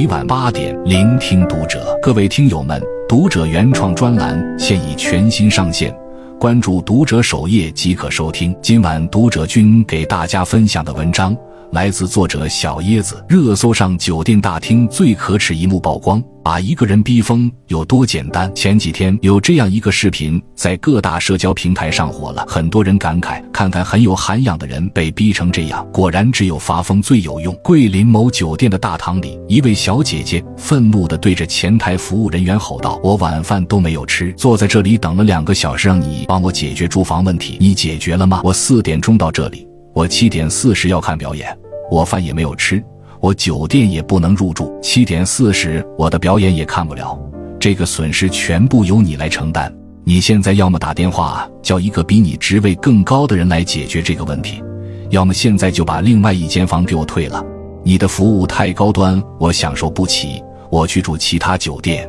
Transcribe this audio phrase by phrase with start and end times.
[0.00, 1.94] 每晚八点，聆听读者。
[2.00, 5.94] 各位听友们，读者原创专栏现已全新上线，
[6.38, 8.56] 关注读者首页即可收听。
[8.62, 11.36] 今晚读者君给大家分享的文章。
[11.72, 13.24] 来自作者小椰子。
[13.28, 18.52] 热搜上酒店大厅最可耻一幕曝光，把一个人逼疯有多简单？
[18.54, 27.54] 前几天有这样一个视频在各大社交平台上火了，很多人感慨：看看很有涵养的人被逼成这样，果然只有发疯最有用。
[27.62, 38.40] 桂林某酒店的大堂里，一位小姐姐愤怒地对着前台服务人员吼道：“我晚饭都没有吃，坐在这里等了两个小时，让你帮我解决住房问题，你解决了吗？
[38.42, 41.56] 我四点钟到这里。”我七点四十要看表演，
[41.90, 42.82] 我饭也没有吃，
[43.20, 44.72] 我酒店也不能入住。
[44.80, 47.18] 七点四十我的表演也看不了，
[47.58, 49.72] 这个损失全部由你来承担。
[50.04, 54.62] 你现在要么打电话叫一个比你职位更高的人来解决这个问题，
[55.10, 57.44] 要么现在就把另外一间房给我退了。
[57.84, 62.08] 你的服务太高端，我享受不起，我去住其他酒店。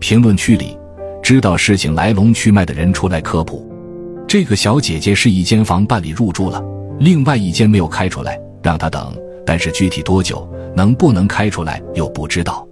[0.00, 0.78] 评论区里，
[1.22, 3.68] 知道事情来龙去脉的人出来科普：
[4.26, 6.62] 这个小姐姐是一间房办理入住了。
[7.00, 12.66] 另外一间没有开出来，让他等，但是具体多久能不能开出来又不知道，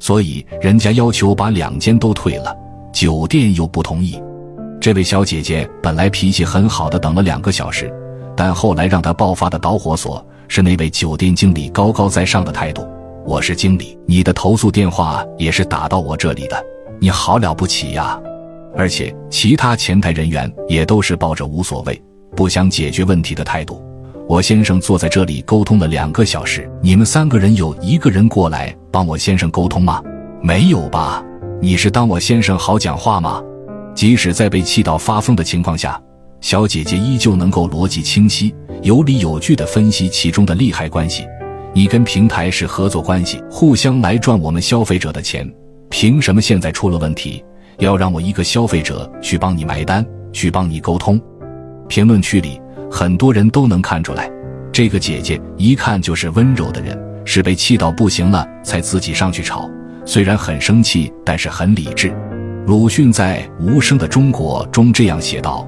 [0.00, 2.54] 所以人家要求把两间都退了，
[2.92, 4.20] 酒店又不同意。
[4.80, 7.92] 这位小姐姐本来脾气很好的，等了两个小时，
[8.36, 12.86] 但后来让她爆发的导火索是那位酒店经理高高在上的态度。
[13.24, 16.60] 我是经理，你的投诉电话也是打到我这里的，
[16.98, 18.20] 你好了不起呀！
[18.76, 22.02] 而且其他前台人员也都是抱着无所谓。
[22.36, 23.82] 不想解决问题的态度，
[24.28, 30.02] 我先生坐在这里沟通了两个小时，你们三个人有一个人过来帮我先生沟通吗？
[30.42, 31.24] 没有吧？
[31.60, 33.42] 你是当我先生好讲话吗？
[33.94, 36.00] 即使在被气到发疯的情况下，
[36.40, 41.26] 小姐姐依旧能够逻辑清晰、有理有据地分析其中的利害关系。
[41.74, 45.52] 你跟平台是合作关系，互相来赚我们消费者的钱，
[45.90, 47.44] 凭什么现在出了问题，
[47.78, 51.20] 要让我一个消费者去帮你买单，去帮你沟通？
[51.88, 54.30] 评论区里很多人都能看出来，
[54.72, 59.68] 这个姐姐一看就是温柔的人，是被气到不行了才自己上去吵。
[60.04, 62.14] 虽然很生气，但是很理智。
[62.66, 65.66] 鲁迅在《无声的中国》中这样写道：“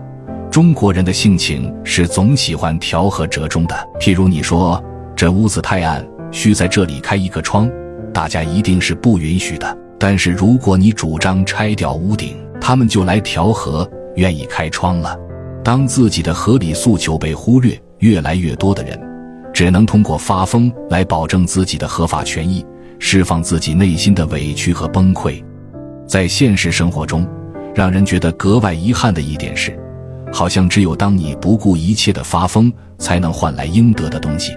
[0.51, 3.75] 中国人的性情是总喜欢调和折中的。
[3.99, 4.83] 譬如你说
[5.17, 7.71] 这屋子太暗，需在这里开一个窗，
[8.13, 9.77] 大家一定是不允许的。
[9.99, 15.17] 但是如果你主张拆掉屋顶，他们就来调和，愿意开窗了。”
[15.63, 18.99] 当自己的合理诉求被忽略，越来越多的人
[19.53, 22.65] 只能通过发疯来保证自己的合法权益，
[22.99, 25.43] 释放自己内心的委屈和崩溃。
[26.07, 27.29] 在现实生活中，
[27.75, 29.79] 让人觉得格外遗憾的一点是，
[30.33, 34.57] 好像只有当你不顾一切的发疯，才能换来应得的东西。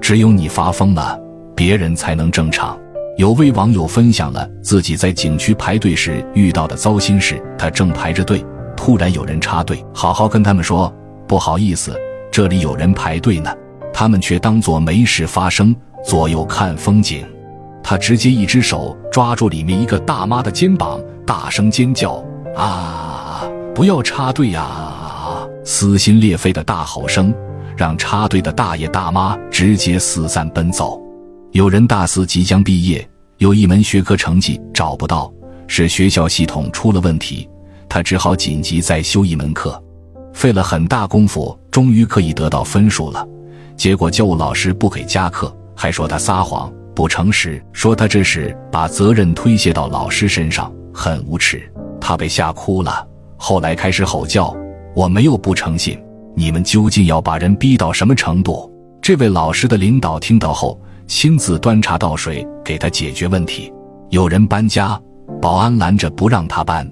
[0.00, 1.18] 只有你发疯了，
[1.54, 2.78] 别人才能正常。
[3.16, 8.44] 有位网友分享了自己在景区排队时遇到的糟心事：他正排着队。
[8.82, 10.90] 突然有人插队，好好跟他们说
[11.28, 11.94] 不好意思，
[12.32, 13.54] 这里有人排队呢。
[13.92, 17.22] 他们却当作没事发生，左右看风景。
[17.82, 22.24] 他直接一只手抓住里面一个大妈的肩膀，大声尖叫
[22.56, 23.42] ：“啊，
[23.74, 24.66] 不要插队呀！”
[25.62, 27.34] 撕心裂肺的大吼声
[27.76, 30.98] 让插队的大爷大妈直接四散奔走。
[31.52, 35.30] 有人大四即将毕业，有一门学科成绩找不到，
[35.66, 37.46] 是学校系统出了问题。
[37.90, 39.82] 他只好紧急再修一门课，
[40.32, 43.26] 费了很大功夫，终于可以得到分数了。
[43.76, 51.60] 结果教务老师不给加课，还说他撒谎不诚实，说他这是把责任推卸到老师身上，很无耻。
[52.00, 53.04] 他被吓哭了，
[53.36, 54.56] 后来开始吼叫
[54.94, 55.98] ：“我没有不诚信，
[56.36, 58.70] 你们究竟要把人逼到什么程度？”
[59.02, 63.72] 这位老师的领导听到后，亲自端茶倒水给他解决问题。
[64.10, 64.96] 有人搬家，
[65.42, 66.88] 保安拦着不让他搬。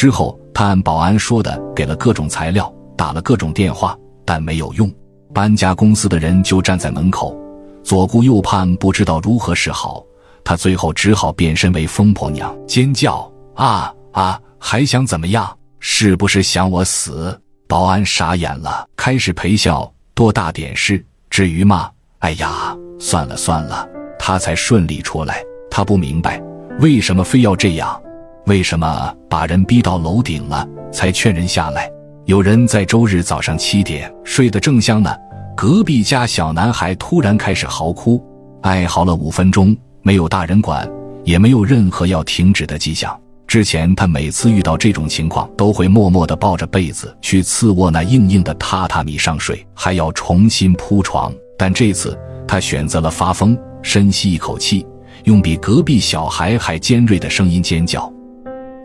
[0.00, 3.94] 之后，他按保安说的给了各种材料，打了各种电话，
[4.24, 4.90] 但没有用。
[5.34, 7.38] 搬家公司的人就站在门口，
[7.82, 10.02] 左顾右盼，不知道如何是好。
[10.42, 14.40] 他最后只好变身为疯婆娘，尖叫：“啊啊！
[14.58, 15.54] 还想怎么样？
[15.80, 17.38] 是不是想我死？”
[17.68, 21.04] 保安傻眼了，开始陪笑：“多大点事？
[21.28, 21.90] 至于吗？
[22.20, 23.86] 哎呀，算了算了。”
[24.18, 25.44] 他才顺利出来。
[25.70, 26.42] 他不明白，
[26.78, 28.00] 为什么非要这样。
[28.46, 31.90] 为什么把人逼到楼顶了才劝人下来？
[32.26, 35.14] 有人在周日早上七点睡得正香呢，
[35.56, 38.22] 隔壁家小男孩突然开始嚎哭，
[38.62, 40.88] 哀嚎了五分钟，没有大人管，
[41.24, 43.18] 也没有任何要停止的迹象。
[43.46, 51.32] 之前他每次遇到这种情况，都会默默地抱着被子去次卧那硬硬的榻榻米上睡，还要重新铺床。
[51.58, 52.16] 但这次
[52.46, 54.86] 他选择了发疯，深吸一口气。
[55.24, 58.10] 用比隔壁小孩还尖锐的声音尖叫。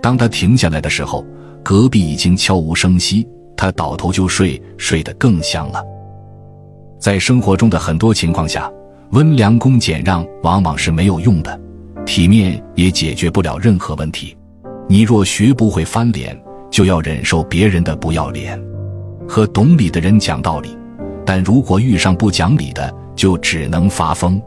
[0.06, 1.26] 当他停下来的时候，
[1.64, 5.84] 隔壁已经悄无声息，他倒头就睡，睡得更香了。
[7.00, 8.72] 在生活中的很多情况下，
[9.14, 11.60] 温良恭俭让往往是没有用的，
[12.06, 14.38] 体面也解决不了任何问题。
[14.88, 18.64] 你若学不会翻脸，就要忍受别人的不要脸。
[19.28, 20.78] 和懂理的人讲道理，
[21.26, 24.40] 但如果遇上不讲理的，就只能发疯。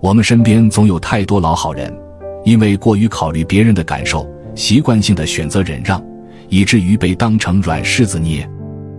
[0.00, 1.94] 我们身边总有太多老好人，
[2.42, 4.26] 因为过于考虑别人的感受，
[4.58, 6.04] 习惯性的选择忍让，
[6.48, 8.46] 以至于被当成软柿子捏。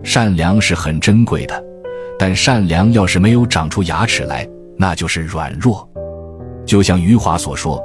[0.01, 1.61] 善良是很珍贵的，
[2.17, 4.47] 但善良要是没有长出牙齿来，
[4.77, 5.85] 那就是软弱。
[6.65, 7.77] 就像余华所说：“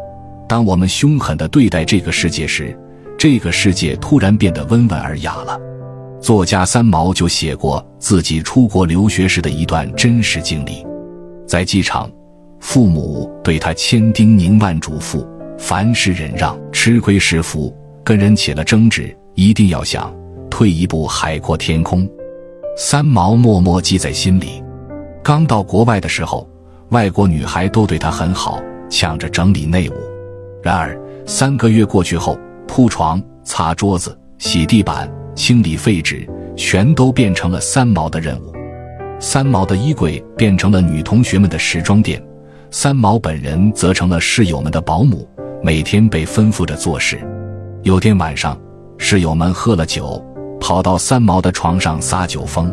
[0.48, 2.78] 当我们凶狠的对待这个世界时，
[3.18, 5.58] 这个世界突然变得温文尔雅了。”
[6.22, 10.86] 作家三毛就写过自己出国留学时的一段真实经历，
[11.44, 12.08] 在机场，
[12.60, 15.26] 父母对他千叮咛万嘱咐，
[15.58, 17.74] 凡事忍让，吃亏是福。
[18.04, 20.14] 跟人起了争执，一定要想
[20.50, 22.08] 退一步海阔天空。
[22.76, 24.62] 三毛默默记在心里。
[25.22, 26.48] 刚到国外的时候，
[26.90, 28.60] 外国女孩都对他很好，
[28.90, 29.94] 抢着整理内务。
[30.62, 35.10] 然而三个月过去后，铺床、擦桌子、洗地板。
[35.34, 36.24] 清理废纸
[36.56, 38.52] 全都变成了三毛的任务，
[39.18, 42.22] 三毛的衣柜变成了女同学们的时装店，
[42.70, 45.28] 三毛本人则成了室友们的保姆，
[45.64, 47.18] 每天被吩咐着做事。
[47.84, 48.54] 有天晚上，
[48.98, 50.22] 室友们喝了酒，
[50.60, 52.70] 跑到三毛的床上撒酒疯。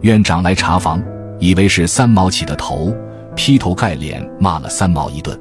[0.00, 1.02] 院长来查房，
[1.38, 2.90] 以为是三毛起的头，
[3.36, 5.38] 劈头盖脸骂了三毛一顿。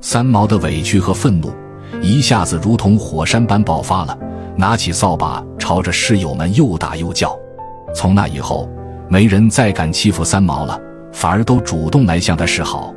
[0.00, 1.52] 三毛的委屈和愤怒
[2.00, 4.16] 一下子如同火山般爆发了。
[4.56, 7.36] 拿起扫把朝着室友们又打又叫，
[7.92, 8.70] 从那以后，
[9.08, 10.80] 没人再敢欺负三毛了，
[11.12, 12.94] 反而都主动来向他示好。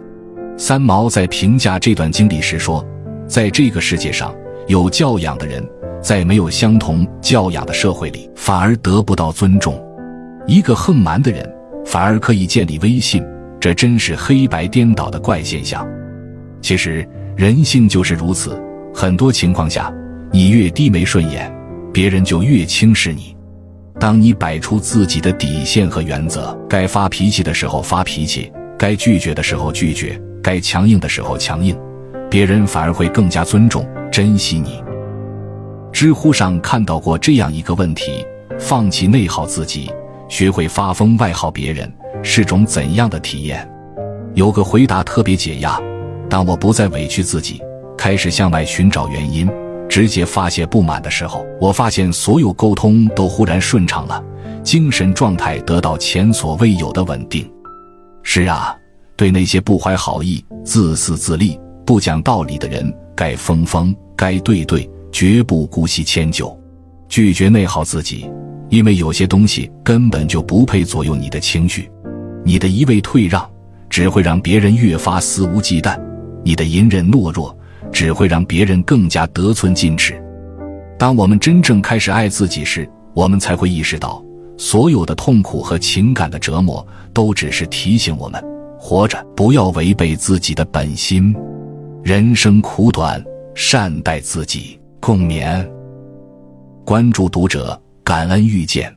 [0.56, 2.86] 三毛在评价这段经历时说
[3.34, 4.32] ：“在这个世界上，
[4.68, 5.68] 有教养的人，
[6.04, 9.74] 在没有相同教养的社会里，反而得不到尊重；
[10.46, 11.52] 一个横蛮的人，
[11.84, 13.26] 反而可以建立威信。
[13.60, 15.84] 这真是黑白颠倒的怪现象。
[16.62, 17.04] 其实，
[17.36, 18.56] 人性就是如此，
[18.94, 19.92] 很多情况下。”
[20.32, 21.52] 你越低眉顺眼，
[21.92, 23.36] 别人就越轻视你。
[24.00, 31.76] 当你摆出自己的底线和原则，该发脾气的时候发脾气，该拒绝的时候拒绝，该强硬的时候强硬，
[32.34, 34.84] 别人反而会更加尊重、珍惜你。
[35.92, 38.26] 知乎上看到过这样一个问题：
[38.60, 39.92] 放弃内耗自己，
[40.28, 41.94] 学会发疯外耗别人，
[42.24, 43.70] 是种怎样的体验？
[44.34, 45.80] 有个回答特别解压：
[46.28, 47.62] 当我不再委屈自己，
[47.96, 49.48] 开始向外寻找原因。
[49.88, 54.20] 直接发泄不满的时候，我发现所有沟通都忽然顺畅了，
[54.64, 57.48] 精神状态得到前所未有的稳定。
[58.24, 58.76] 是啊，
[59.16, 66.58] 对那些不怀好意、自私自利、不讲道理的人，该封封，该对对，绝不姑息迁就，
[67.08, 68.30] 拒绝内耗自己，
[68.70, 71.90] 因为有些东西根本就不配左右你的情绪。
[72.46, 73.50] 你的一味退让，
[73.90, 76.00] 只会让别人越发肆无忌惮；
[76.44, 77.56] 你的隐忍懦弱。
[77.92, 80.20] 只会让别人更加得寸进尺。
[80.98, 84.24] 当我们真正开始爱自己时，我们才会意识到，
[84.58, 86.84] 所有的痛苦和情感的折磨，
[87.14, 88.44] 都只是提醒我们，
[88.80, 91.36] 活着不要违背自己的本心。
[92.04, 93.24] 人生苦短，
[93.56, 94.78] 善待自己。
[95.00, 95.66] 共勉。
[96.86, 98.94] 关注读者，感恩遇见。